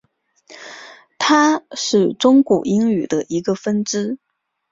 [1.19, 4.17] 它是中古英语的一个分支。